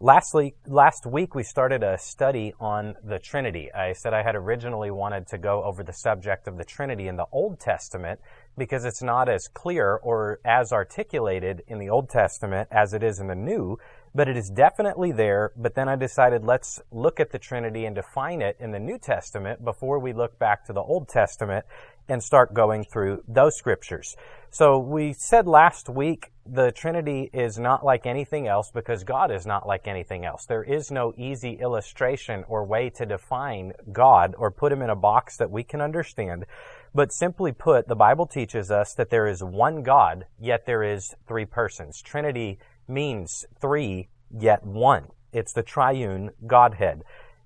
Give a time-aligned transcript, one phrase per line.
[0.00, 3.72] Lastly, last week we started a study on the Trinity.
[3.72, 7.16] I said I had originally wanted to go over the subject of the Trinity in
[7.16, 8.20] the Old Testament
[8.56, 13.18] because it's not as clear or as articulated in the Old Testament as it is
[13.18, 13.76] in the New,
[14.14, 15.50] but it is definitely there.
[15.56, 18.98] But then I decided let's look at the Trinity and define it in the New
[18.98, 21.66] Testament before we look back to the Old Testament
[22.08, 24.16] and start going through those scriptures.
[24.50, 29.46] So we said last week the Trinity is not like anything else because God is
[29.46, 30.46] not like anything else.
[30.46, 34.96] There is no easy illustration or way to define God or put him in a
[34.96, 36.46] box that we can understand.
[36.94, 41.14] But simply put, the Bible teaches us that there is one God, yet there is
[41.26, 42.00] three persons.
[42.00, 45.08] Trinity means three, yet one.
[45.32, 47.02] It's the triune Godhead.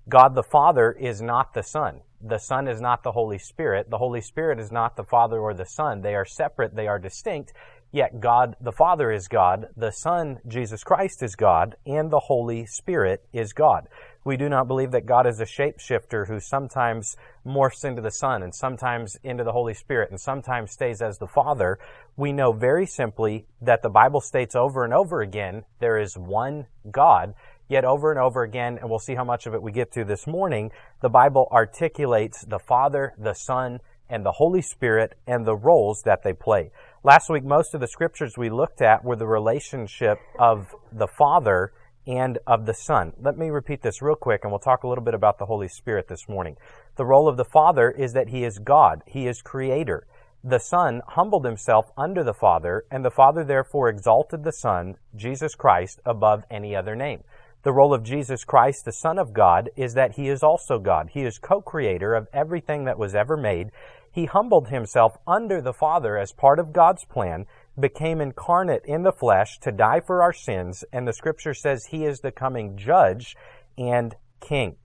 [0.09, 2.01] God the Father is not the Son.
[2.21, 3.89] The Son is not the Holy Spirit.
[3.89, 6.01] The Holy Spirit is not the Father or the Son.
[6.01, 6.75] They are separate.
[6.75, 7.53] They are distinct.
[7.93, 12.65] Yet God the Father is God, the Son, Jesus Christ, is God, and the Holy
[12.65, 13.87] Spirit is God.
[14.25, 17.15] We do not believe that God is a shapeshifter who sometimes
[17.45, 21.27] morphs into the Son and sometimes into the Holy Spirit and sometimes stays as the
[21.27, 21.77] Father.
[22.17, 26.65] We know very simply that the Bible states over and over again there is one
[26.89, 27.35] God.
[27.69, 30.03] Yet over and over again, and we'll see how much of it we get to
[30.03, 35.55] this morning, the Bible articulates the Father, the Son, and the Holy Spirit and the
[35.55, 36.71] roles that they play.
[37.03, 41.73] Last week, most of the scriptures we looked at were the relationship of the Father
[42.05, 43.13] and of the Son.
[43.19, 45.67] Let me repeat this real quick and we'll talk a little bit about the Holy
[45.67, 46.57] Spirit this morning.
[46.95, 49.01] The role of the Father is that He is God.
[49.07, 50.05] He is Creator.
[50.43, 55.55] The Son humbled Himself under the Father and the Father therefore exalted the Son, Jesus
[55.55, 57.23] Christ, above any other name.
[57.63, 61.09] The role of Jesus Christ, the Son of God, is that He is also God.
[61.13, 63.71] He is co-creator of everything that was ever made
[64.13, 67.47] he humbled himself under the Father as part of God's plan,
[67.79, 72.05] became incarnate in the flesh to die for our sins, and the scripture says he
[72.05, 73.35] is the coming judge
[73.75, 74.75] and king.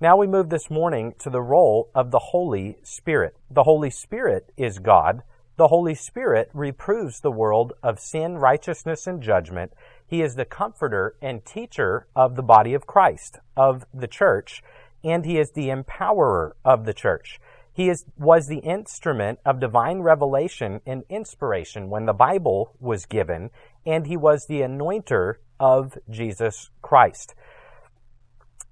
[0.00, 3.36] Now we move this morning to the role of the Holy Spirit.
[3.50, 5.22] The Holy Spirit is God.
[5.58, 9.74] The Holy Spirit reproves the world of sin, righteousness, and judgment.
[10.08, 14.62] He is the comforter and teacher of the body of Christ, of the church,
[15.04, 17.38] and he is the empowerer of the church.
[17.74, 23.50] He is, was the instrument of divine revelation and inspiration when the Bible was given,
[23.84, 27.34] and he was the anointer of Jesus Christ.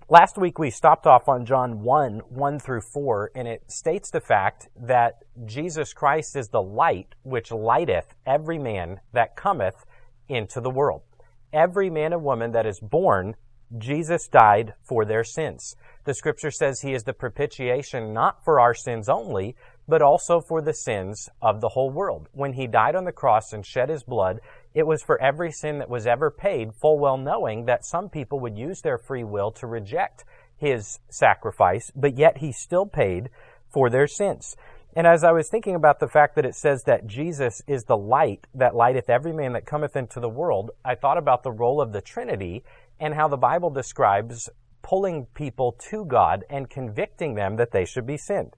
[0.09, 4.21] Last week we stopped off on John 1, 1 through 4, and it states the
[4.21, 9.85] fact that Jesus Christ is the light which lighteth every man that cometh
[10.29, 11.03] into the world.
[11.53, 13.37] Every man and woman that is born,
[13.79, 15.77] Jesus died for their sins.
[16.05, 19.57] The scripture says he is the propitiation not for our sins only,
[19.89, 22.29] but also for the sins of the whole world.
[22.33, 24.41] When he died on the cross and shed his blood,
[24.75, 28.41] it was for every sin that was ever paid, full well knowing that some people
[28.41, 30.25] would use their free will to reject
[30.57, 33.31] his sacrifice, but yet he still paid
[33.73, 34.57] for their sins.
[34.97, 37.99] And as I was thinking about the fact that it says that Jesus is the
[37.99, 41.83] light that lighteth every man that cometh into the world, I thought about the role
[41.83, 42.65] of the Trinity
[42.99, 44.49] and how the Bible describes
[44.81, 48.55] pulling people to God and convicting them that they should be sinned,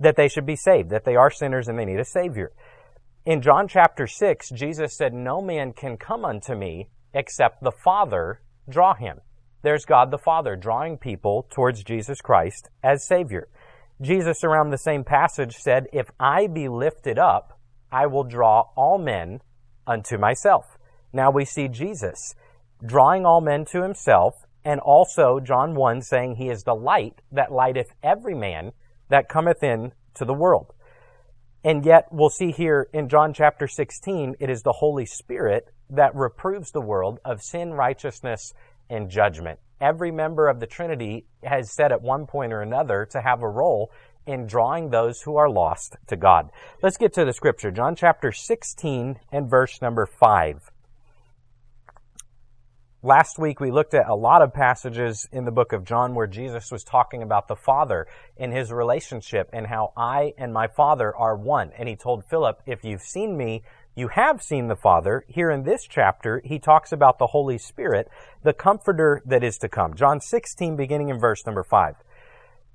[0.00, 2.52] that they should be saved, that they are sinners and they need a Savior.
[3.26, 8.40] In John chapter 6, Jesus said, No man can come unto me except the Father
[8.66, 9.20] draw him.
[9.60, 13.48] There's God the Father drawing people towards Jesus Christ as Savior.
[14.02, 17.58] Jesus, around the same passage, said, If I be lifted up,
[17.90, 19.40] I will draw all men
[19.86, 20.76] unto myself.
[21.12, 22.34] Now we see Jesus
[22.84, 27.52] drawing all men to himself and also John 1 saying he is the light that
[27.52, 28.72] lighteth every man
[29.08, 30.72] that cometh in to the world.
[31.64, 36.14] And yet we'll see here in John chapter 16, it is the Holy Spirit that
[36.14, 38.52] reproves the world of sin, righteousness,
[38.90, 39.58] and judgment.
[39.82, 43.48] Every member of the Trinity has said at one point or another to have a
[43.48, 43.90] role
[44.28, 46.50] in drawing those who are lost to God.
[46.84, 47.72] Let's get to the scripture.
[47.72, 50.70] John chapter 16 and verse number 5.
[53.02, 56.28] Last week we looked at a lot of passages in the book of John where
[56.28, 58.06] Jesus was talking about the Father
[58.36, 61.72] and his relationship and how I and my Father are one.
[61.76, 65.24] And he told Philip, if you've seen me, you have seen the Father.
[65.28, 68.08] Here in this chapter, he talks about the Holy Spirit,
[68.42, 69.94] the comforter that is to come.
[69.94, 71.96] John 16, beginning in verse number 5.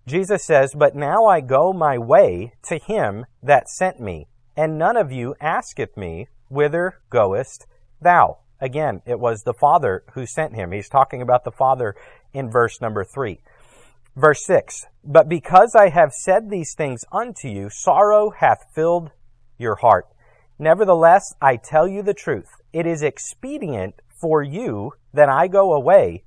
[0.05, 4.95] Jesus says, But now I go my way to him that sent me, and none
[4.95, 7.65] of you asketh me, Whither goest
[8.01, 8.37] thou?
[8.59, 10.71] Again, it was the Father who sent him.
[10.71, 11.95] He's talking about the Father
[12.33, 13.39] in verse number 3.
[14.15, 19.11] Verse 6 But because I have said these things unto you, sorrow hath filled
[19.57, 20.07] your heart.
[20.59, 22.49] Nevertheless, I tell you the truth.
[22.73, 26.23] It is expedient for you that I go away.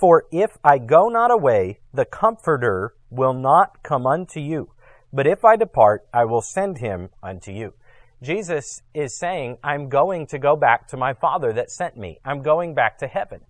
[0.00, 4.70] For if I go not away, the Comforter will not come unto you.
[5.12, 7.74] But if I depart, I will send him unto you.
[8.22, 12.18] Jesus is saying, I'm going to go back to my Father that sent me.
[12.24, 13.40] I'm going back to heaven.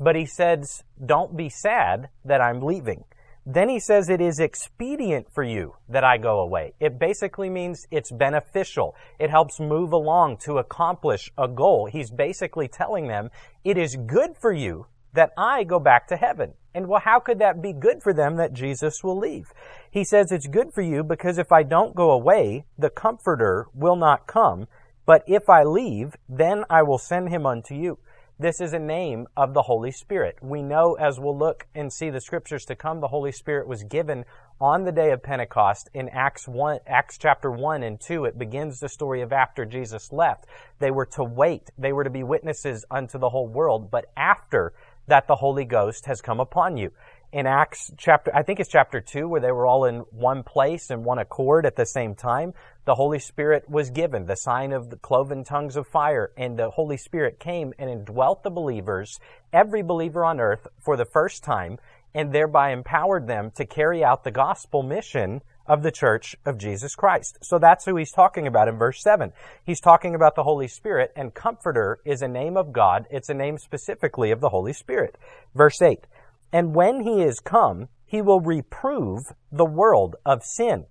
[0.00, 3.04] But he says, don't be sad that I'm leaving.
[3.46, 6.72] Then he says it is expedient for you that I go away.
[6.80, 8.94] It basically means it's beneficial.
[9.18, 11.86] It helps move along to accomplish a goal.
[11.86, 13.28] He's basically telling them
[13.62, 16.54] it is good for you that I go back to heaven.
[16.74, 19.52] And well, how could that be good for them that Jesus will leave?
[19.90, 23.96] He says it's good for you because if I don't go away, the Comforter will
[23.96, 24.66] not come.
[25.06, 27.98] But if I leave, then I will send him unto you.
[28.36, 30.38] This is a name of the Holy Spirit.
[30.42, 33.84] We know as we'll look and see the scriptures to come, the Holy Spirit was
[33.84, 34.24] given
[34.60, 38.24] on the day of Pentecost in Acts 1, Acts chapter 1 and 2.
[38.24, 40.46] It begins the story of after Jesus left.
[40.80, 41.70] They were to wait.
[41.78, 43.88] They were to be witnesses unto the whole world.
[43.88, 44.72] But after
[45.06, 46.90] that the Holy Ghost has come upon you.
[47.34, 50.90] In Acts chapter, I think it's chapter 2, where they were all in one place
[50.90, 52.54] and one accord at the same time,
[52.84, 56.70] the Holy Spirit was given, the sign of the cloven tongues of fire, and the
[56.70, 59.18] Holy Spirit came and indwelt the believers,
[59.52, 61.78] every believer on earth, for the first time,
[62.14, 66.94] and thereby empowered them to carry out the gospel mission of the church of Jesus
[66.94, 67.38] Christ.
[67.42, 69.32] So that's who he's talking about in verse 7.
[69.64, 73.06] He's talking about the Holy Spirit, and Comforter is a name of God.
[73.10, 75.18] It's a name specifically of the Holy Spirit.
[75.52, 76.06] Verse 8.
[76.54, 80.86] And when he is come, he will reprove the world of sin,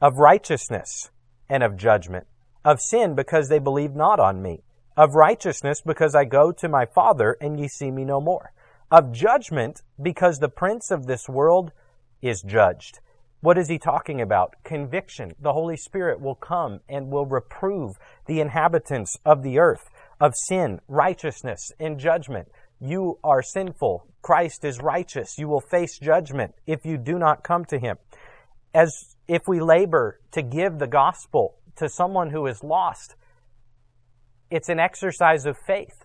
[0.00, 1.10] of righteousness,
[1.48, 2.28] and of judgment.
[2.64, 4.62] Of sin because they believe not on me.
[4.96, 8.52] Of righteousness because I go to my Father and ye see me no more.
[8.92, 11.72] Of judgment because the prince of this world
[12.22, 13.00] is judged.
[13.40, 14.54] What is he talking about?
[14.62, 15.32] Conviction.
[15.40, 17.96] The Holy Spirit will come and will reprove
[18.26, 19.90] the inhabitants of the earth
[20.20, 22.46] of sin, righteousness, and judgment.
[22.78, 24.06] You are sinful.
[24.22, 25.38] Christ is righteous.
[25.38, 27.98] You will face judgment if you do not come to him.
[28.74, 33.16] As if we labor to give the gospel to someone who is lost,
[34.50, 36.04] it's an exercise of faith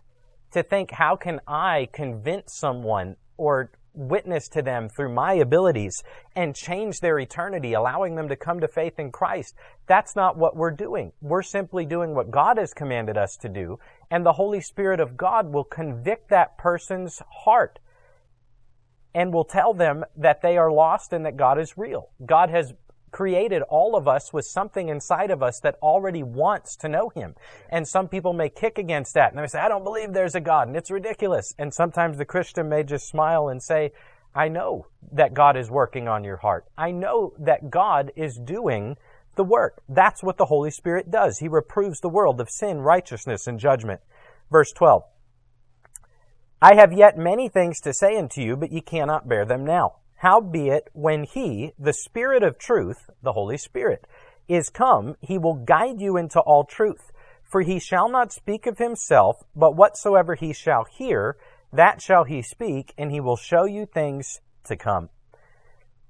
[0.51, 6.03] to think, how can I convince someone or witness to them through my abilities
[6.35, 9.55] and change their eternity, allowing them to come to faith in Christ.
[9.87, 11.11] That's not what we're doing.
[11.21, 13.79] We're simply doing what God has commanded us to do,
[14.11, 17.79] and the Holy Spirit of God will convict that person's heart
[19.17, 22.11] and will tell them that they are lost and that God is real.
[22.23, 22.75] God has
[23.09, 27.33] created all of us with something inside of us that already wants to know Him.
[27.71, 30.39] And some people may kick against that and they say, I don't believe there's a
[30.39, 31.55] God and it's ridiculous.
[31.57, 33.91] And sometimes the Christian may just smile and say,
[34.35, 36.65] I know that God is working on your heart.
[36.77, 38.97] I know that God is doing
[39.35, 39.81] the work.
[39.89, 41.39] That's what the Holy Spirit does.
[41.39, 44.01] He reproves the world of sin, righteousness, and judgment.
[44.51, 45.01] Verse 12.
[46.61, 49.97] I have yet many things to say unto you, but ye cannot bear them now.
[50.21, 54.07] Howbeit, when he, the Spirit of truth, the Holy Spirit,
[54.47, 57.11] is come, he will guide you into all truth.
[57.43, 61.37] For he shall not speak of himself, but whatsoever he shall hear,
[61.71, 65.09] that shall he speak, and he will show you things to come.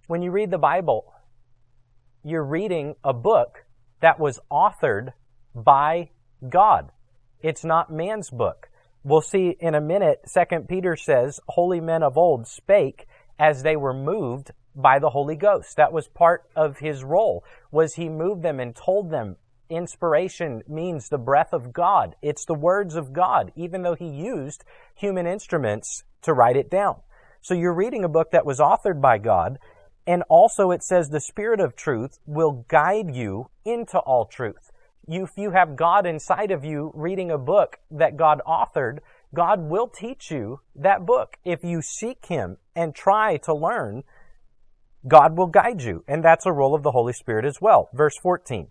[0.07, 1.13] When you read the Bible,
[2.23, 3.65] you're reading a book
[3.99, 5.11] that was authored
[5.53, 6.11] by
[6.47, 6.91] God.
[7.41, 8.69] It's not man's book.
[9.07, 13.07] We'll see in a minute, Second Peter says, holy men of old spake
[13.39, 15.77] as they were moved by the Holy Ghost.
[15.77, 19.37] That was part of his role, was he moved them and told them
[19.69, 22.17] inspiration means the breath of God.
[22.21, 26.97] It's the words of God, even though he used human instruments to write it down.
[27.39, 29.57] So you're reading a book that was authored by God,
[30.05, 34.69] and also it says the Spirit of truth will guide you into all truth.
[35.07, 38.99] If you have God inside of you reading a book that God authored,
[39.33, 41.37] God will teach you that book.
[41.45, 44.03] If you seek Him and try to learn,
[45.07, 46.03] God will guide you.
[46.09, 47.89] And that's a role of the Holy Spirit as well.
[47.93, 48.67] Verse 14.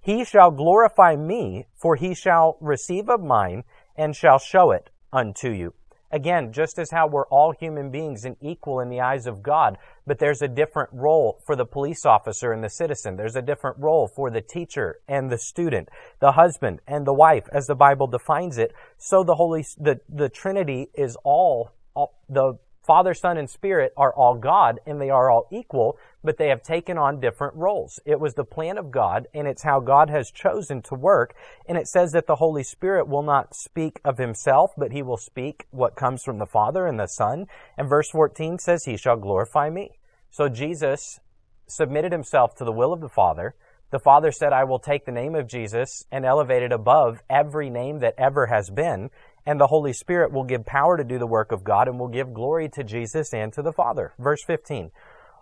[0.00, 3.64] He shall glorify me, for he shall receive of mine
[3.96, 5.74] and shall show it unto you.
[6.10, 9.78] Again, just as how we're all human beings and equal in the eyes of God,
[10.06, 13.16] but there's a different role for the police officer and the citizen.
[13.16, 15.88] There's a different role for the teacher and the student,
[16.20, 18.72] the husband and the wife, as the Bible defines it.
[18.98, 24.14] So the Holy, the, the Trinity is all, all the Father, Son, and Spirit are
[24.14, 27.98] all God and they are all equal, but they have taken on different roles.
[28.06, 31.34] It was the plan of God and it's how God has chosen to work.
[31.68, 35.16] And it says that the Holy Spirit will not speak of himself, but he will
[35.16, 37.46] speak what comes from the Father and the Son.
[37.76, 39.98] And verse 14 says, He shall glorify me.
[40.30, 41.18] So Jesus
[41.66, 43.56] submitted himself to the will of the Father.
[43.90, 47.70] The Father said, I will take the name of Jesus and elevate it above every
[47.70, 49.10] name that ever has been.
[49.46, 52.08] And the Holy Spirit will give power to do the work of God and will
[52.08, 54.12] give glory to Jesus and to the Father.
[54.18, 54.90] Verse 15.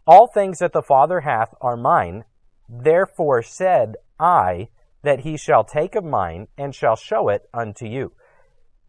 [0.06, 2.24] All things that the Father hath are mine.
[2.68, 4.68] Therefore said I
[5.02, 8.12] that he shall take of mine and shall show it unto you.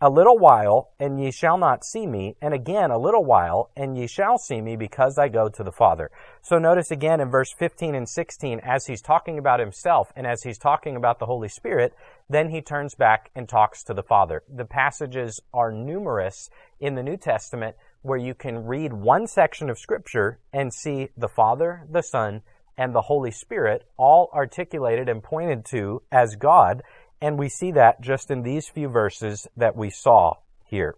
[0.02, 3.98] A little while, and ye shall not see me, and again a little while, and
[3.98, 6.12] ye shall see me, because I go to the Father.
[6.42, 10.44] So notice again in verse 15 and 16, as he's talking about himself and as
[10.44, 11.94] he's talking about the Holy Spirit,
[12.30, 14.44] then he turns back and talks to the Father.
[14.54, 19.80] The passages are numerous in the New Testament where you can read one section of
[19.80, 22.42] Scripture and see the Father, the Son,
[22.78, 26.84] and the Holy Spirit all articulated and pointed to as God
[27.22, 30.34] and we see that just in these few verses that we saw
[30.66, 30.96] here.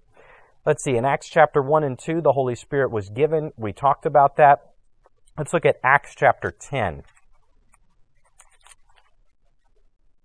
[0.65, 3.51] Let's see, in Acts chapter 1 and 2, the Holy Spirit was given.
[3.55, 4.73] We talked about that.
[5.37, 7.03] Let's look at Acts chapter 10.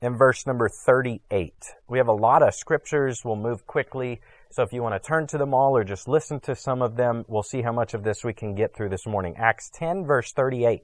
[0.03, 1.55] In verse number 38.
[1.89, 3.23] We have a lot of scriptures.
[3.25, 4.21] We'll move quickly.
[4.51, 6.97] So if you want to turn to them all or just listen to some of
[6.97, 9.37] them, we'll see how much of this we can get through this morning.
[9.39, 10.83] Acts 10 verse 38.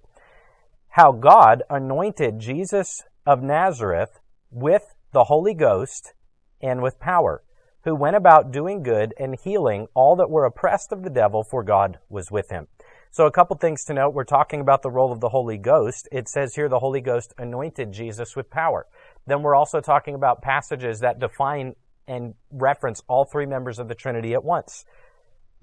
[0.90, 4.20] How God anointed Jesus of Nazareth
[4.52, 6.14] with the Holy Ghost,
[6.60, 7.42] and with power,
[7.84, 11.64] who went about doing good and healing all that were oppressed of the devil, for
[11.64, 12.68] God was with him.
[13.10, 14.12] So, a couple things to note.
[14.12, 16.08] We're talking about the role of the Holy Ghost.
[16.12, 18.86] It says here the Holy Ghost anointed Jesus with power.
[19.28, 21.74] Then we're also talking about passages that define
[22.06, 24.86] and reference all three members of the Trinity at once.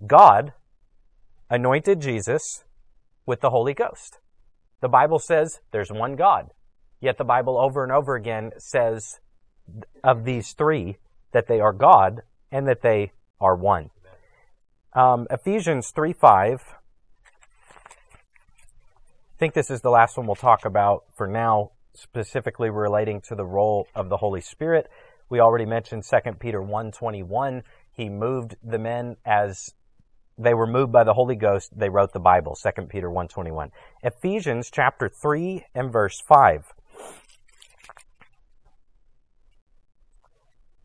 [0.05, 0.53] God
[1.49, 2.63] anointed Jesus
[3.25, 4.19] with the Holy Ghost.
[4.81, 6.51] The Bible says there's one God.
[7.01, 9.19] Yet the Bible over and over again says
[10.03, 10.97] of these three
[11.31, 13.89] that they are God and that they are one.
[14.93, 16.61] Um, Ephesians 3 5.
[19.35, 23.35] I think this is the last one we'll talk about for now, specifically relating to
[23.35, 24.89] the role of the Holy Spirit.
[25.29, 27.63] We already mentioned 2 Peter 1:21.
[27.91, 29.73] He moved the men as
[30.37, 33.71] they were moved by the Holy Ghost, they wrote the Bible, 2 Peter 1:21.
[34.03, 36.73] Ephesians chapter 3 and verse 5.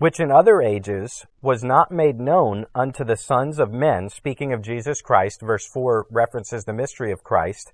[0.01, 4.63] which in other ages was not made known unto the sons of men, speaking of
[4.63, 7.71] Jesus Christ, verse 4 references the mystery of Christ,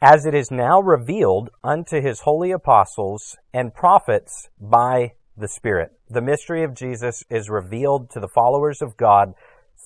[0.00, 5.92] as it is now revealed unto his holy apostles and prophets by the Spirit.
[6.08, 9.34] The mystery of Jesus is revealed to the followers of God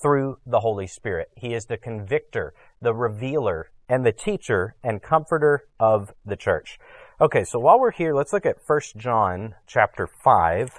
[0.01, 1.29] through the Holy Spirit.
[1.35, 6.79] He is the convictor, the revealer, and the teacher and comforter of the church.
[7.19, 10.69] Okay, so while we're here, let's look at 1 John chapter 5.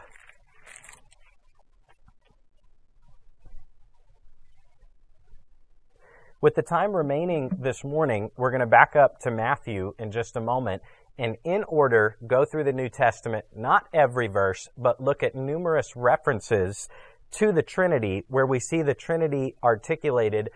[6.45, 10.37] With the time remaining this morning, we're going to back up to Matthew in just
[10.37, 10.83] a moment
[11.17, 15.97] and in order go through the New Testament, not every verse, but look at numerous
[15.97, 16.87] references
[17.39, 20.51] to the Trinity where we see the Trinity articulated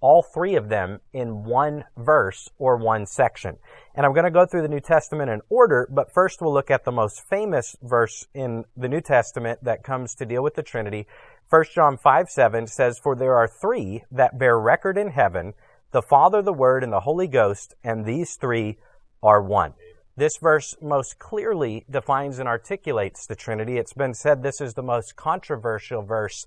[0.00, 3.58] all three of them in one verse or one section.
[3.94, 6.70] And I'm going to go through the New Testament in order, but first we'll look
[6.70, 10.62] at the most famous verse in the New Testament that comes to deal with the
[10.64, 11.06] Trinity,
[11.50, 15.54] 1 John 5 7 says, For there are three that bear record in heaven
[15.92, 18.76] the Father, the Word, and the Holy Ghost, and these three
[19.22, 19.72] are one.
[20.18, 23.78] This verse most clearly defines and articulates the Trinity.
[23.78, 26.44] It's been said this is the most controversial verse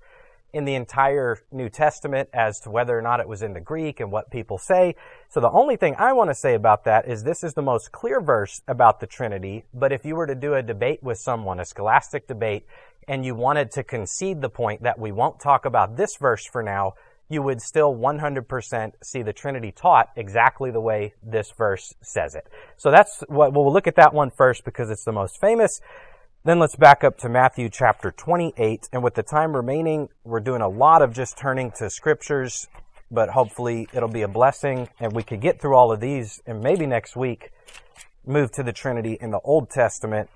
[0.52, 3.98] in the entire New Testament as to whether or not it was in the Greek
[3.98, 4.94] and what people say.
[5.30, 7.90] So the only thing I want to say about that is this is the most
[7.90, 11.58] clear verse about the Trinity, but if you were to do a debate with someone,
[11.58, 12.66] a scholastic debate,
[13.08, 16.62] and you wanted to concede the point that we won't talk about this verse for
[16.62, 16.94] now,
[17.28, 22.46] you would still 100% see the Trinity taught exactly the way this verse says it.
[22.76, 25.80] So that's what, we'll look at that one first because it's the most famous.
[26.44, 28.88] Then let's back up to Matthew chapter 28.
[28.92, 32.68] And with the time remaining, we're doing a lot of just turning to scriptures,
[33.10, 36.60] but hopefully it'll be a blessing and we could get through all of these and
[36.60, 37.50] maybe next week
[38.26, 40.28] move to the Trinity in the Old Testament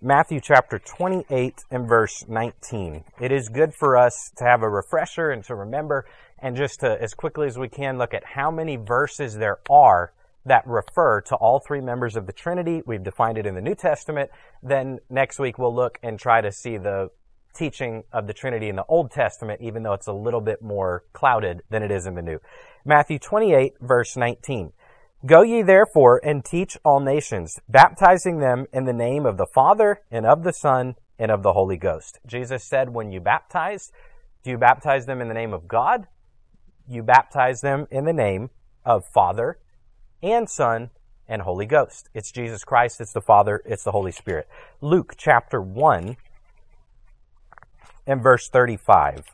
[0.00, 3.02] Matthew chapter 28 and verse 19.
[3.20, 6.06] It is good for us to have a refresher and to remember
[6.38, 10.12] and just to, as quickly as we can, look at how many verses there are
[10.46, 12.80] that refer to all three members of the Trinity.
[12.86, 14.30] We've defined it in the New Testament.
[14.62, 17.10] Then next week we'll look and try to see the
[17.56, 21.02] teaching of the Trinity in the Old Testament, even though it's a little bit more
[21.12, 22.38] clouded than it is in the New.
[22.84, 24.72] Matthew 28 verse 19.
[25.26, 30.02] Go ye therefore and teach all nations, baptizing them in the name of the Father
[30.12, 32.20] and of the Son and of the Holy Ghost.
[32.24, 33.90] Jesus said, when you baptize,
[34.44, 36.06] do you baptize them in the name of God?
[36.86, 38.50] You baptize them in the name
[38.84, 39.58] of Father
[40.22, 40.90] and Son
[41.26, 42.08] and Holy Ghost.
[42.14, 44.48] It's Jesus Christ, it's the Father, it's the Holy Spirit.
[44.80, 46.16] Luke chapter 1
[48.06, 49.24] and verse 35.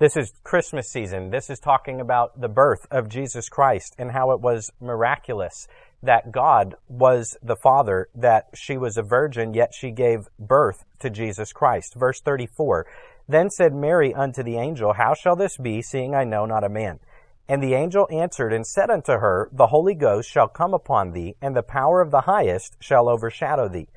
[0.00, 1.30] This is Christmas season.
[1.30, 5.66] This is talking about the birth of Jesus Christ and how it was miraculous
[6.04, 11.10] that God was the Father, that she was a virgin, yet she gave birth to
[11.10, 11.96] Jesus Christ.
[11.96, 12.86] Verse 34.
[13.26, 16.68] Then said Mary unto the angel, How shall this be, seeing I know not a
[16.68, 17.00] man?
[17.48, 21.34] And the angel answered and said unto her, The Holy Ghost shall come upon thee,
[21.42, 23.88] and the power of the highest shall overshadow thee.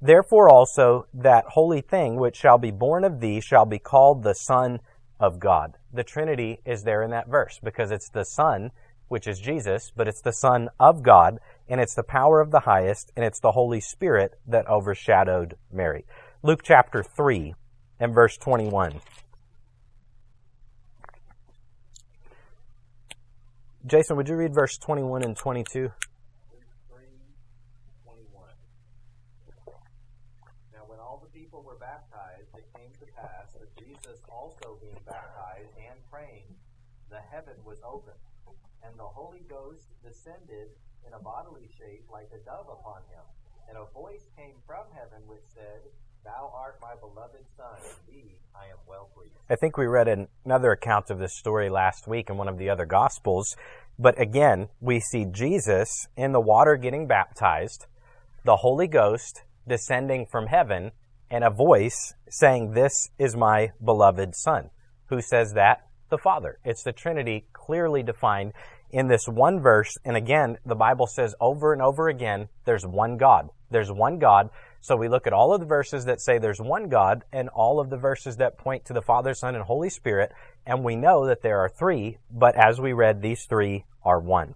[0.00, 4.34] Therefore also that holy thing which shall be born of thee shall be called the
[4.34, 4.80] Son
[5.20, 5.76] of God.
[5.92, 8.70] The Trinity is there in that verse because it's the Son,
[9.08, 12.60] which is Jesus, but it's the Son of God, and it's the power of the
[12.60, 16.04] highest, and it's the Holy Spirit that overshadowed Mary.
[16.42, 17.54] Luke chapter 3
[17.98, 19.00] and verse 21.
[23.86, 25.90] Jason, would you read verse 21 and 22?
[30.72, 35.00] Now, when all the people were baptized, it came to pass that Jesus also being
[35.06, 36.44] baptized and praying,
[37.10, 38.22] the heaven was opened,
[38.86, 40.70] and the Holy Ghost descended
[41.06, 43.26] in a bodily shape like a dove upon him.
[43.68, 45.82] And a voice came from heaven which said,
[46.24, 49.34] Thou art my beloved Son, in thee I am well pleased.
[49.48, 52.70] I think we read another account of this story last week in one of the
[52.70, 53.56] other Gospels.
[53.98, 57.86] But again, we see Jesus in the water getting baptized,
[58.44, 60.92] the Holy Ghost descending from heaven,
[61.30, 64.70] and a voice saying, This is my beloved Son.
[65.06, 65.89] Who says that?
[66.10, 66.58] The Father.
[66.64, 68.52] It's the Trinity clearly defined
[68.90, 69.96] in this one verse.
[70.04, 73.48] And again, the Bible says over and over again, there's one God.
[73.70, 74.50] There's one God
[74.82, 77.80] so we look at all of the verses that say there's one God and all
[77.80, 80.32] of the verses that point to the Father, Son, and Holy Spirit,
[80.64, 84.54] and we know that there are three, but as we read, these three are one.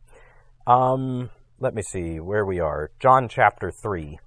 [0.66, 1.28] Um,
[1.60, 2.90] let me see where we are.
[2.98, 4.18] John chapter 3.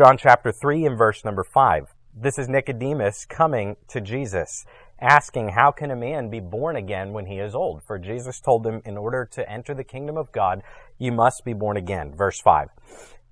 [0.00, 1.94] John chapter 3 and verse number 5.
[2.16, 4.64] This is Nicodemus coming to Jesus,
[4.98, 7.82] asking, How can a man be born again when he is old?
[7.86, 10.62] For Jesus told him, In order to enter the kingdom of God,
[10.98, 12.14] you must be born again.
[12.16, 12.68] Verse 5.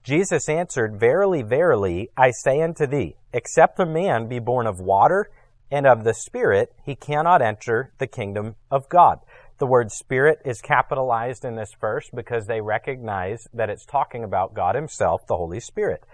[0.04, 5.30] Jesus answered, Verily, verily, I say unto thee, except a man be born of water
[5.70, 9.20] and of the Spirit, he cannot enter the kingdom of God.
[9.56, 14.52] The word Spirit is capitalized in this verse because they recognize that it's talking about
[14.52, 16.04] God Himself, the Holy Spirit.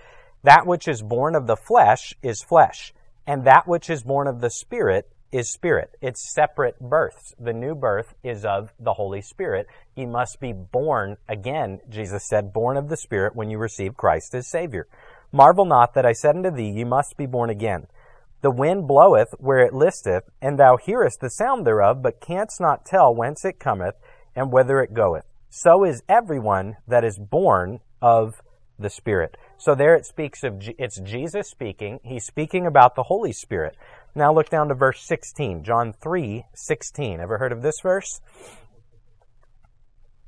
[0.45, 2.93] That which is born of the flesh is flesh,
[3.27, 5.97] and that which is born of the Spirit is spirit.
[6.01, 7.35] It's separate births.
[7.41, 9.67] The new birth is of the Holy Spirit.
[9.97, 14.33] You must be born again, Jesus said, born of the Spirit when you receive Christ
[14.35, 14.87] as Savior.
[15.33, 17.89] Marvel not that I said unto thee, You must be born again.
[18.43, 22.85] The wind bloweth where it listeth, and thou hearest the sound thereof, but canst not
[22.85, 23.97] tell whence it cometh
[24.37, 25.25] and whither it goeth.
[25.49, 28.35] So is everyone that is born of
[28.79, 29.37] the Spirit.
[29.57, 32.01] So there it speaks of, it's Jesus speaking.
[32.03, 33.77] He's speaking about the Holy Spirit.
[34.15, 37.21] Now look down to verse 16, John 3, 16.
[37.21, 38.21] Ever heard of this verse?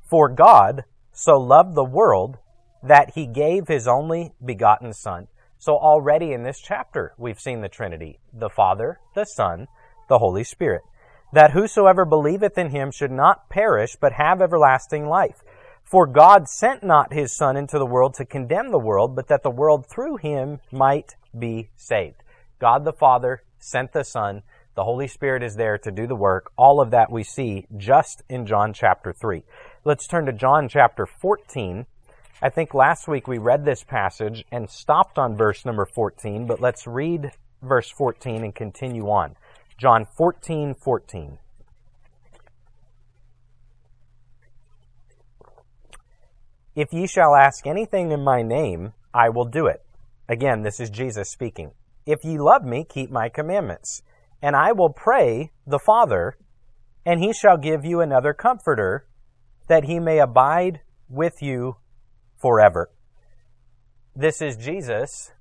[0.09, 2.39] For God so loved the world
[2.83, 5.29] that he gave his only begotten Son.
[5.59, 9.67] So already in this chapter, we've seen the Trinity, the Father, the Son,
[10.09, 10.83] the Holy Spirit.
[11.33, 15.43] That whosoever believeth in him should not perish, but have everlasting life.
[15.87, 19.44] For God sent not his Son into the world to condemn the world, but that
[19.44, 22.25] the world through him might be saved.
[22.59, 24.42] God the Father sent the Son.
[24.75, 26.51] The Holy Spirit is there to do the work.
[26.59, 29.44] All of that we see just in John chapter 3.
[29.85, 31.87] Let's turn to John chapter 14.
[32.42, 36.61] I think last week we read this passage and stopped on verse number 14, but
[36.61, 37.31] let's read
[37.62, 39.37] verse 14 and continue on.
[39.79, 41.38] John 14, 14.
[46.77, 49.83] If ye shall ask anything in my name, I will do it.
[50.29, 51.71] Again, this is Jesus speaking.
[52.05, 54.03] If ye love me, keep my commandments.
[54.43, 56.37] And I will pray the Father,
[57.07, 59.07] and he shall give you another comforter,
[59.69, 61.77] that he may abide with you
[62.37, 62.91] forever.
[64.15, 65.33] This is Jesus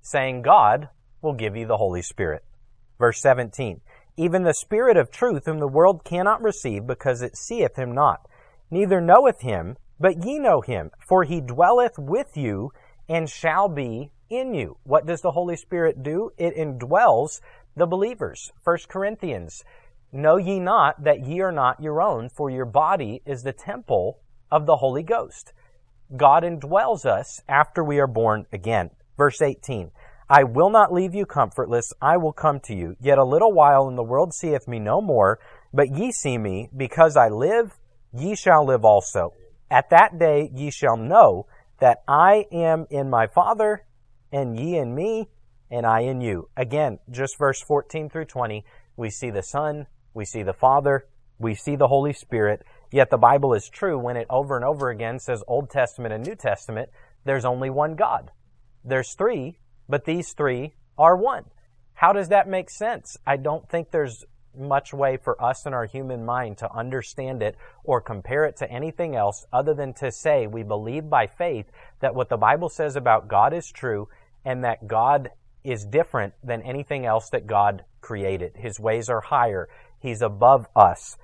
[0.00, 0.90] saying, God
[1.22, 2.44] will give you the Holy Spirit.
[3.00, 3.80] Verse 17.
[4.16, 8.28] Even the Spirit of truth, whom the world cannot receive, because it seeth him not,
[8.70, 12.72] neither knoweth him, but ye know him, for he dwelleth with you
[13.08, 14.76] and shall be in you.
[14.84, 16.30] What does the Holy Spirit do?
[16.38, 17.40] It indwells
[17.76, 18.52] the believers.
[18.64, 19.62] 1 Corinthians,
[20.12, 24.18] know ye not that ye are not your own, for your body is the temple
[24.50, 25.52] of the Holy Ghost.
[26.16, 28.90] God indwells us after we are born again.
[29.16, 29.90] Verse 18.
[30.28, 31.92] I will not leave you comfortless.
[32.00, 32.96] I will come to you.
[33.00, 35.38] Yet a little while and the world seeth me no more,
[35.72, 37.78] but ye see me, because I live,
[38.14, 39.34] ye shall live also.
[39.72, 41.46] At that day ye shall know
[41.80, 43.86] that I am in my Father,
[44.30, 45.30] and ye in me,
[45.70, 46.50] and I in you.
[46.58, 48.66] Again, just verse 14 through 20,
[48.98, 51.06] we see the Son, we see the Father,
[51.38, 54.90] we see the Holy Spirit, yet the Bible is true when it over and over
[54.90, 56.90] again says Old Testament and New Testament,
[57.24, 58.30] there's only one God.
[58.84, 59.58] There's three,
[59.88, 61.44] but these three are one.
[61.94, 63.16] How does that make sense?
[63.26, 64.22] I don't think there's
[64.56, 68.70] much way for us in our human mind to understand it or compare it to
[68.70, 71.66] anything else other than to say we believe by faith
[72.00, 74.08] that what the Bible says about God is true
[74.44, 75.30] and that God
[75.64, 78.52] is different than anything else that God created.
[78.56, 79.68] His ways are higher.
[80.00, 81.16] He's above us.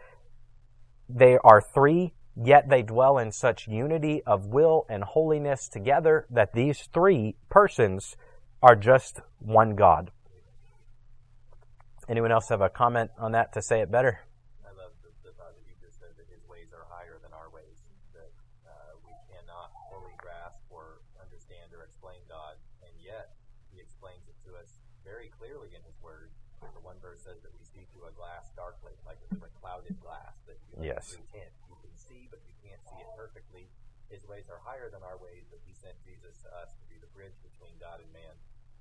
[1.08, 6.52] They are three, yet they dwell in such unity of will and holiness together that
[6.52, 8.16] these three persons
[8.62, 10.10] are just one God.
[12.08, 14.24] Anyone else have a comment on that to say it better?
[14.64, 17.36] I love the, the thought that you just said that his ways are higher than
[17.36, 17.84] our ways,
[18.16, 18.32] that
[18.64, 23.36] uh, we cannot fully grasp or understand or explain God, and yet
[23.68, 26.32] he explains it to us very clearly in his word.
[26.64, 30.00] The one verse says that we see through a glass darkly, like it's a clouded
[30.00, 31.12] glass that you yes.
[31.28, 31.52] tint.
[31.68, 33.68] You can see, but you can't see it perfectly.
[34.08, 36.96] His ways are higher than our ways, but he sent Jesus to us to be
[36.96, 38.32] the bridge between God and man.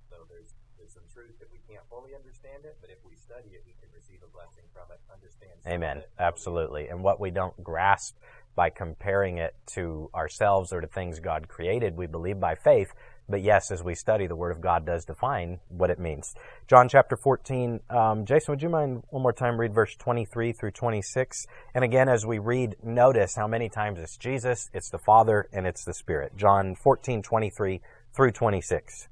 [0.08, 3.50] So there's there's some truth that we can't fully understand it, but if we study
[3.54, 5.52] it, we can receive a blessing from it, understand.
[5.66, 6.04] Amen.
[6.20, 6.88] Absolutely.
[6.88, 8.18] And what we don't grasp
[8.56, 12.94] by comparing it to ourselves or to things God created, we believe by faith.
[13.30, 16.34] But yes, as we study, the Word of God does define what it means.
[16.68, 17.82] John chapter 14.
[17.90, 21.46] Um, Jason, would you mind one more time read verse 23 through 26?
[21.76, 25.68] And again, as we read, notice how many times it's Jesus, it's the Father, and
[25.68, 26.38] it's the Spirit.
[26.38, 27.82] John 14, 23
[28.16, 29.10] through 26.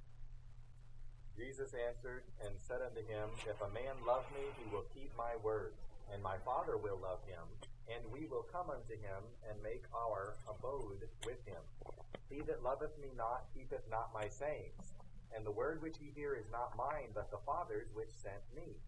[1.45, 5.37] Jesus answered and said unto him, If a man love me, he will keep my
[5.45, 5.77] word,
[6.09, 7.45] and my Father will love him,
[7.85, 11.61] and we will come unto him and make our abode with him.
[12.33, 14.97] He that loveth me not keepeth not my sayings,
[15.37, 18.81] and the word which ye hear is not mine, but the Father's which sent me.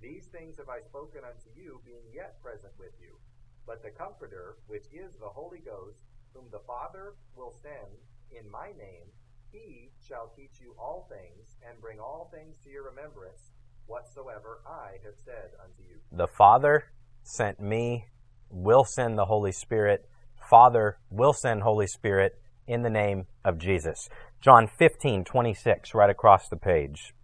[0.00, 3.18] These things have I spoken unto you, being yet present with you.
[3.66, 5.98] But the Comforter, which is the Holy Ghost,
[6.32, 7.90] whom the Father will send
[8.30, 9.10] in my name,
[9.54, 13.52] he shall teach you all things, and bring all things to your remembrance,
[13.86, 15.96] whatsoever I have said unto you.
[16.10, 16.84] The Father
[17.22, 18.06] sent me,
[18.50, 20.08] will send the Holy Spirit.
[20.50, 24.08] Father will send Holy Spirit in the name of Jesus.
[24.40, 27.14] John 15, 26, right across the page.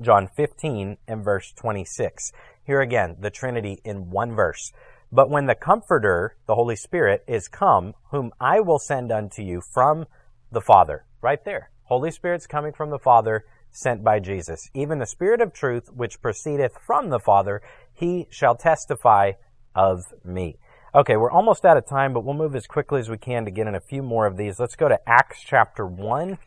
[0.00, 2.32] John 15 and verse 26.
[2.64, 4.72] Here again, the Trinity in one verse.
[5.12, 9.60] But when the Comforter, the Holy Spirit, is come, whom I will send unto you
[9.72, 10.06] from
[10.50, 11.04] the Father.
[11.26, 11.70] Right there.
[11.86, 14.70] Holy Spirit's coming from the Father, sent by Jesus.
[14.74, 17.62] Even the Spirit of truth, which proceedeth from the Father,
[17.92, 19.32] he shall testify
[19.74, 20.60] of me.
[20.94, 23.50] Okay, we're almost out of time, but we'll move as quickly as we can to
[23.50, 24.60] get in a few more of these.
[24.60, 26.38] Let's go to Acts chapter 1.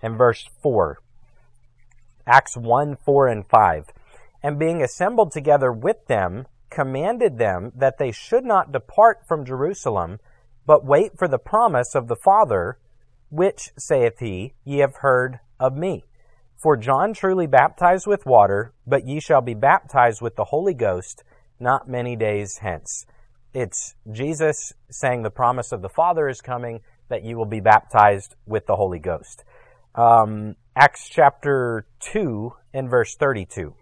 [0.00, 1.00] And verse 4.
[2.28, 3.86] Acts 1, 4, and 5.
[4.44, 10.18] And being assembled together with them, commanded them that they should not depart from Jerusalem,
[10.66, 12.78] but wait for the promise of the Father,
[13.30, 16.04] which, saith he, ye have heard of me.
[16.56, 21.24] For John truly baptized with water, but ye shall be baptized with the Holy Ghost
[21.62, 23.06] not many days hence.
[23.54, 28.34] It's Jesus saying the promise of the Father is coming, that you will be baptized
[28.46, 29.44] with the Holy Ghost.
[29.94, 33.74] Um, Acts chapter 2 and verse 32.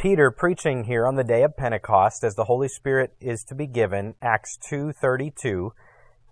[0.00, 3.66] Peter preaching here on the day of Pentecost as the Holy Spirit is to be
[3.66, 5.72] given, Acts 2:32,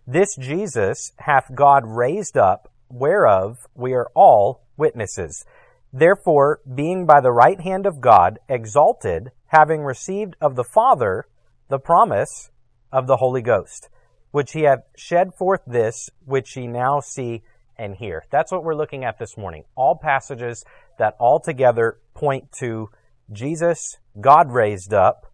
[0.07, 5.45] this Jesus hath God raised up, whereof we are all witnesses.
[5.93, 11.27] Therefore, being by the right hand of God exalted, having received of the Father
[11.69, 12.51] the promise
[12.91, 13.91] of the Holy Ghost,
[14.31, 17.43] which he hath shed forth this, which ye now see
[17.77, 18.25] and hear.
[18.31, 19.65] That's what we're looking at this morning.
[19.77, 20.65] All passages
[20.97, 22.89] that altogether point to
[23.31, 25.33] Jesus, God raised up,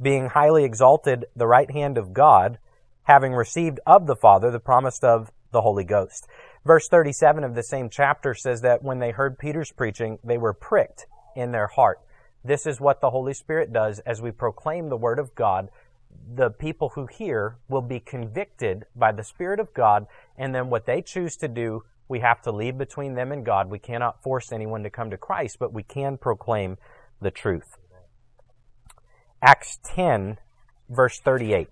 [0.00, 2.58] being highly exalted, the right hand of God,
[3.04, 6.26] having received of the Father the promise of the Holy Ghost.
[6.66, 10.52] Verse 37 of the same chapter says that when they heard Peter's preaching, they were
[10.52, 12.00] pricked in their heart.
[12.44, 15.70] This is what the Holy Spirit does as we proclaim the Word of God.
[16.34, 20.84] The people who hear will be convicted by the Spirit of God, and then what
[20.84, 23.70] they choose to do, we have to leave between them and God.
[23.70, 26.76] We cannot force anyone to come to Christ, but we can proclaim
[27.20, 27.76] the truth.
[29.42, 30.38] Acts 10,
[30.88, 31.68] verse 38.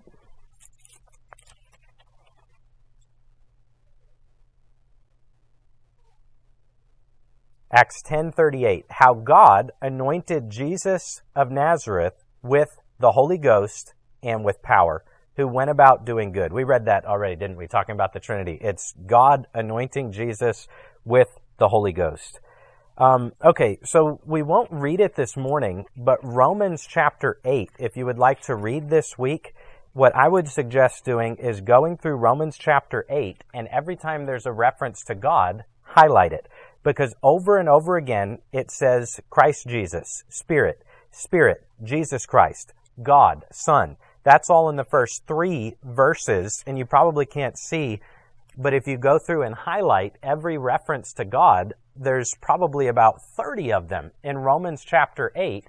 [7.70, 15.04] Acts 10:38 How God anointed Jesus of Nazareth with the Holy Ghost and with power
[15.36, 16.50] who went about doing good.
[16.50, 17.66] We read that already, didn't we?
[17.68, 18.58] Talking about the Trinity.
[18.62, 20.66] It's God anointing Jesus
[21.04, 22.40] with the Holy Ghost.
[22.98, 28.04] Um, okay, so we won't read it this morning, but Romans chapter 8, if you
[28.04, 29.54] would like to read this week,
[29.92, 34.46] what I would suggest doing is going through Romans chapter 8, and every time there's
[34.46, 36.48] a reference to God, highlight it.
[36.82, 40.82] Because over and over again, it says Christ Jesus, Spirit,
[41.12, 43.96] Spirit, Jesus Christ, God, Son.
[44.24, 48.00] That's all in the first three verses, and you probably can't see
[48.60, 53.72] but if you go through and highlight every reference to God, there's probably about 30
[53.72, 55.64] of them in Romans chapter 8.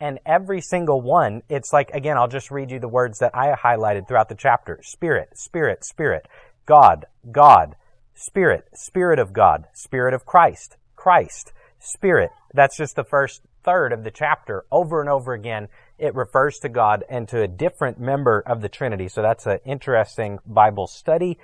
[0.00, 3.54] And every single one, it's like, again, I'll just read you the words that I
[3.54, 4.80] highlighted throughout the chapter.
[4.82, 6.26] Spirit, Spirit, Spirit.
[6.66, 7.76] God, God.
[8.14, 9.66] Spirit, Spirit of God.
[9.72, 11.52] Spirit of Christ, Christ.
[11.78, 12.30] Spirit.
[12.52, 14.64] That's just the first third of the chapter.
[14.70, 15.68] Over and over again,
[15.98, 19.08] it refers to God and to a different member of the Trinity.
[19.08, 21.38] So that's an interesting Bible study.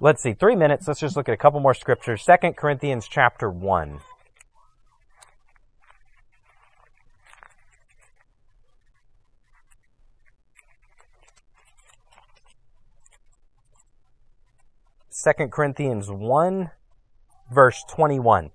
[0.00, 0.88] Let's see, three minutes.
[0.88, 2.22] Let's just look at a couple more scriptures.
[2.22, 4.00] Second Corinthians chapter 1.
[15.10, 16.70] Second Corinthians 1,
[17.50, 18.50] verse 21.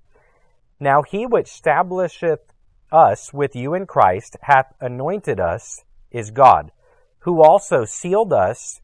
[0.79, 2.41] Now he which establisheth
[2.91, 6.71] us with you in Christ hath anointed us is God,
[7.19, 8.81] who also sealed us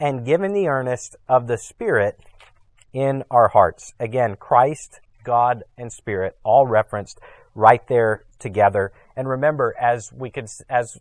[0.00, 2.18] and given the earnest of the Spirit
[2.92, 3.92] in our hearts.
[4.00, 7.20] Again, Christ, God, and Spirit, all referenced
[7.54, 8.92] right there together.
[9.14, 10.98] And remember, as we could, as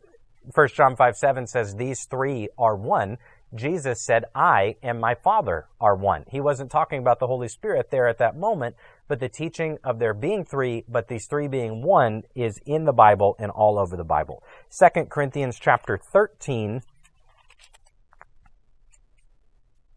[0.54, 3.18] 1 John 5 7 says, these three are one.
[3.56, 6.26] Jesus said, I and my Father are one.
[6.30, 8.76] He wasn't talking about the Holy Spirit there at that moment,
[9.08, 12.94] but the teaching of there being three, but these three being one is in the
[12.94, 14.44] Bible and all over the Bible.
[14.78, 16.84] 2 Corinthians chapter 13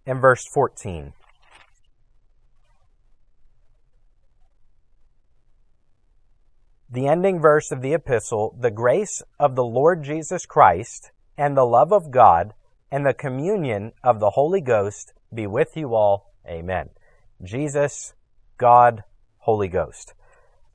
[0.06, 1.12] and verse 14.
[6.90, 11.64] The ending verse of the epistle, the grace of the Lord Jesus Christ and the
[11.64, 12.52] love of God
[12.90, 16.34] and the communion of the Holy Ghost be with you all.
[16.46, 16.90] Amen.
[17.42, 18.12] Jesus,
[18.58, 19.04] God,
[19.38, 20.12] Holy Ghost.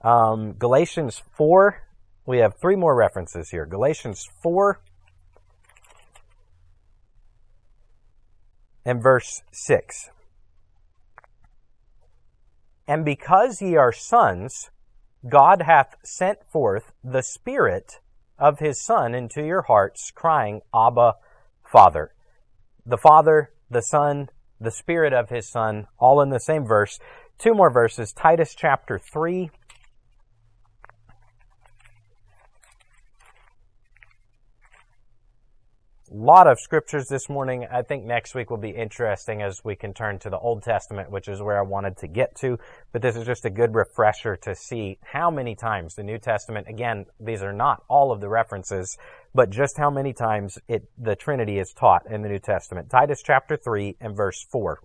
[0.02, 1.84] Um, Galatians 4,
[2.26, 3.66] we have three more references here.
[3.66, 4.82] Galatians 4,
[8.88, 10.12] and verse 6.
[12.88, 14.70] And because ye are sons,
[15.28, 18.00] God hath sent forth the Spirit
[18.40, 21.16] of his Son into your hearts, crying, Abba,
[21.70, 22.14] Father.
[22.86, 24.30] The Father, the Son,
[24.62, 26.98] the Spirit of his Son, all in the same verse.
[27.38, 28.14] Two more verses.
[28.14, 29.52] Titus chapter 3,
[36.12, 37.68] lot of scriptures this morning.
[37.72, 41.12] I think next week will be interesting as we can turn to the Old Testament,
[41.12, 42.58] which is where I wanted to get to.
[42.92, 46.68] But this is just a good refresher to see how many times the New Testament,
[46.68, 48.98] again, these are not all of the references,
[49.34, 52.90] but just how many times it, the Trinity is taught in the New Testament.
[52.90, 54.80] Titus chapter 3 and verse 4.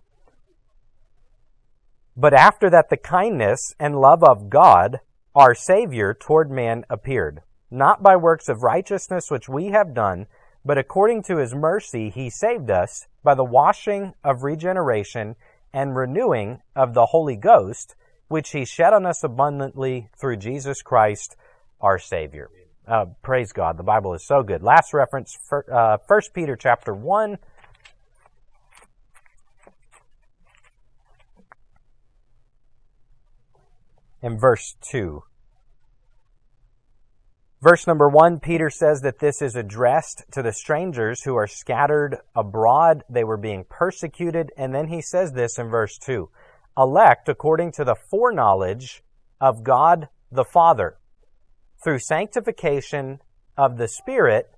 [2.16, 5.00] But after that the kindness and love of God,
[5.34, 10.26] our Savior, toward man appeared, not by works of righteousness which we have done,
[10.64, 15.36] but according to his mercy, he saved us by the washing of regeneration
[15.72, 17.94] and renewing of the Holy Ghost,
[18.28, 21.36] which he shed on us abundantly through Jesus Christ,
[21.80, 22.48] our Savior.
[22.86, 23.76] Uh, praise God.
[23.76, 24.62] The Bible is so good.
[24.62, 25.36] Last reference,
[25.72, 27.38] uh, 1 Peter chapter 1.
[34.22, 35.22] And verse 2.
[37.62, 42.18] Verse number one, Peter says that this is addressed to the strangers who are scattered
[42.34, 43.04] abroad.
[43.08, 44.50] They were being persecuted.
[44.56, 46.28] And then he says this in verse two,
[46.76, 49.04] elect according to the foreknowledge
[49.40, 50.98] of God the Father
[51.84, 53.20] through sanctification
[53.56, 54.50] of the Spirit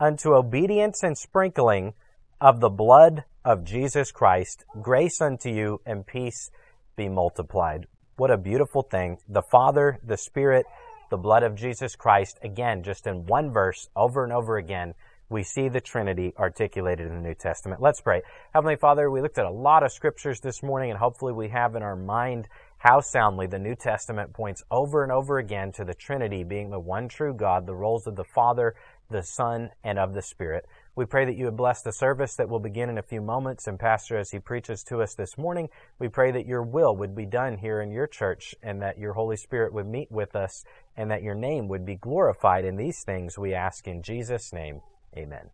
[0.00, 1.92] unto obedience and sprinkling
[2.40, 4.64] of the blood of Jesus Christ.
[4.80, 6.50] Grace unto you and peace
[6.96, 7.86] be multiplied.
[8.16, 9.18] What a beautiful thing.
[9.28, 10.64] The Father, the Spirit,
[11.10, 14.94] the blood of Jesus Christ, again, just in one verse, over and over again,
[15.30, 17.82] we see the Trinity articulated in the New Testament.
[17.82, 18.22] Let's pray.
[18.54, 21.74] Heavenly Father, we looked at a lot of scriptures this morning, and hopefully we have
[21.74, 25.94] in our mind how soundly the New Testament points over and over again to the
[25.94, 28.74] Trinity being the one true God, the roles of the Father,
[29.10, 30.66] the Son, and of the Spirit.
[30.98, 33.68] We pray that you would bless the service that will begin in a few moments.
[33.68, 35.68] And Pastor, as he preaches to us this morning,
[36.00, 39.12] we pray that your will would be done here in your church and that your
[39.12, 40.64] Holy Spirit would meet with us
[40.96, 44.80] and that your name would be glorified in these things we ask in Jesus' name.
[45.16, 45.50] Amen.